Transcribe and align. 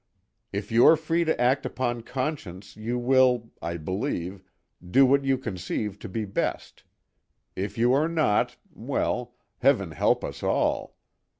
If 0.51 0.71
you 0.71 0.87
are 0.87 0.95
free 0.95 1.23
to 1.25 1.39
act 1.39 1.63
upon 1.63 2.01
conscience 2.01 2.75
you 2.75 2.97
will, 2.97 3.51
I 3.61 3.77
believe, 3.77 4.41
do 4.83 5.05
what 5.05 5.23
you 5.25 5.37
conceive 5.37 5.99
to 5.99 6.09
be 6.09 6.25
best; 6.25 6.81
if 7.55 7.77
you 7.77 7.93
are 7.93 8.09
not—well, 8.09 9.35
Heaven 9.59 9.91
help 9.91 10.23
us 10.23 10.41
all! 10.41 10.95